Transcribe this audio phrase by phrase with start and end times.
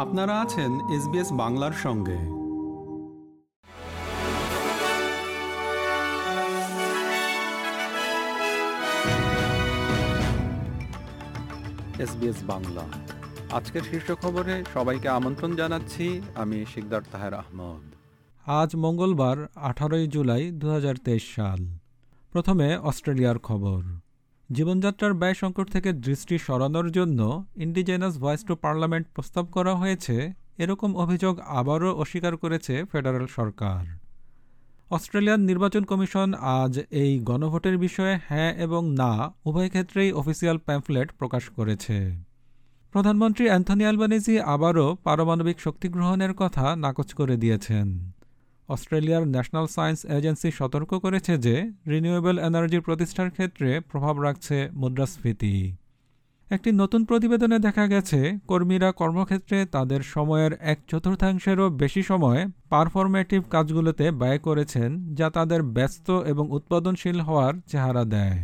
[0.00, 2.18] আপনারা আছেন এসবিএস বাংলার সঙ্গে।
[12.02, 12.82] এসবিএস বাংলা।
[13.52, 17.94] আজকের শীর্ষ খবরে সবাইকে আমন্ত্রণ জানাচ্ছি আমি শিকদার তাহের আহমদ।
[18.46, 21.78] আজ মঙ্গলবার আঠারোই জুলাই দু হাজার তেইশ সাল।
[22.32, 23.82] প্রথমে অস্ট্রেলিয়ার খবর।
[24.52, 27.20] জীবনযাত্রার ব্যয় সংকট থেকে দৃষ্টি সরানোর জন্য
[27.56, 33.82] ইন্ডিজেনাস ভয়েস টু পার্লামেন্ট প্রস্তাব করা হয়েছে। এরকম অভিযোগ আবারও অস্বীকার করেছে ফেডারেল সরকার।
[34.90, 39.12] অস্ট্রেলিয়ান নির্বাচন কমিশন আজ এই গণভোটের বিষয়ে হ্যাঁ এবং না
[39.44, 41.96] উভয় ক্ষেত্রেই অফিসিয়াল প্যাম্ফলেট প্রকাশ করেছে।
[42.94, 47.86] প্রধানমন্ত্রী অ্যান্থনি অ্যালবানিজি আবারও পারমাণবিক শক্তি গ্রহণের কথা নাকচ করে দিয়েছেন।
[48.74, 51.54] অস্ট্রেলিয়ার ন্যাশনাল সায়েন্স এজেন্সি সতর্ক করেছে যে
[51.88, 55.54] রিনিউয়েবল এনার্জি প্রতিষ্ঠার ক্ষেত্রে প্রভাব রাখছে মুদ্রাস্ফীতি।
[56.50, 62.40] একটি নতুন প্রতিবেদনে দেখা গেছে, কর্মীরা কর্মক্ষেত্রে তাদের সময়ের এক চতুর্থাংশেরও বেশি সময়
[62.70, 68.40] পারফরমেটিভ কাজগুলোতে ব্যয় করেছেন, যা তাদের ব্যস্ত এবং উৎপাদনশীল হওয়ার চেহারা দেয়।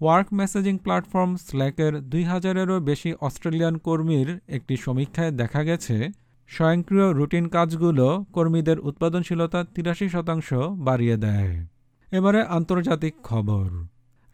[0.00, 5.96] ওয়ার্ক মেসেজিং প্ল্যাটফর্ম স্ল্যাকের দুই হাজারেরও বেশি অস্ট্রেলিয়ান কর্মীর একটি সমীক্ষায় দেখা গেছে
[6.48, 11.66] স্বয়ংক্রিয় রুটিন কাজগুলো কর্মীদের উৎপাদনশীলতা তিরাশি শতাংশ বাড়িয়ে দেয়।
[12.12, 13.66] এবারে আন্তর্জাতিক খবর।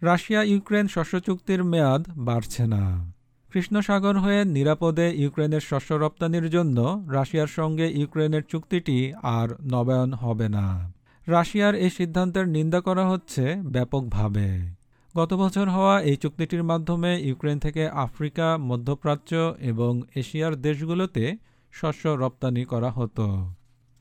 [0.03, 3.13] রাশিয়া ইউক্রেন শস্য চুক্তির মেয়াদ বাড়ছে না।
[3.53, 10.93] কৃষ্ণসাগর হয়ে নিরাপদে ইউক্রেনের শস্য রপ্তানির জন্য রাশিয়ার সঙ্গে ইউক্রেনের চুক্তিটি আর নবায়ন হবে না।
[11.27, 14.75] রাশিয়ার এই সিদ্ধান্তের নিন্দা করা হচ্ছে ব্যাপকভাবে।
[15.17, 21.37] গত বছর হওয়া এই চুক্তিটির মাধ্যমে ইউক্রেন থেকে আফ্রিকা, মধ্যপ্রাচ্য এবং এশিয়ার দেশগুলোতে
[21.73, 23.55] শস্য রপ্তানি করা হতো।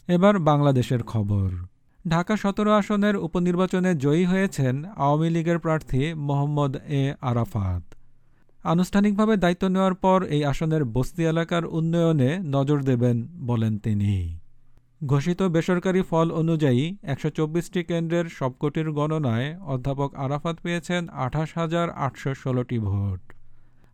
[0.08, 1.50] এবার বাংলাদেশের খবর।
[2.08, 7.84] ঢাকা সতেরো আসনের উপনির্বাচনে জয়ী হয়েছেন আওয়ামী লীগের প্রার্থী মোহাম্মদ এ আরাফাত।
[8.64, 14.38] আনুষ্ঠানিকভাবে দায়িত্ব নেওয়ার পর এই আসনের বস্তি এলাকার উন্নয়নে নজর দেবেন বলেন তিনি।
[15.06, 22.34] ঘোষিত বেসরকারি ফল অনুযায়ী একশো চব্বিশটি কেন্দ্রের সবকটির গণনায় অধ্যাপক আরাফাত পেয়েছেন আঠাশ হাজার আটশো
[22.34, 23.22] ষোলোটি ভোট।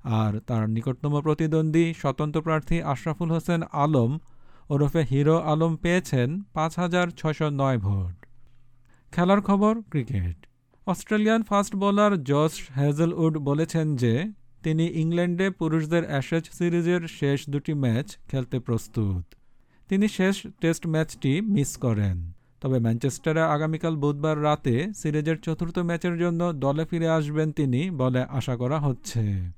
[0.08, 4.18] আর তার নিকটতম প্রতিদ্বন্দ্বী স্বতন্ত্র প্রার্থী আশরাফুল হোসেন আলম
[4.70, 8.26] ওরফে হিরো আলম পেয়েছেন পাঁচ হাজার ছশো নয় ভোট।
[9.12, 10.48] খেলার খবর, cricket.
[10.86, 14.32] Australian fast bowler Josh Hazlewood বলেছেন যে,
[14.64, 19.36] তিনি ইংল্যান্ডে পুরুষদের অ্যাশেজ সিরিজের শেষ দুটি ম্যাচ খেলতে প্রস্তুত।
[19.90, 22.32] তিনি শেষ টেস্ট ম্যাচটি মিস করেন।
[22.62, 28.56] তবে ম্যানচেস্টারে আগামীকাল বুধবার রাতে সিরিজের চতুর্থ ম্যাচের জন্য দলে ফিরে আসবেন তিনি বলে আশা
[28.56, 29.58] করা হচ্ছে।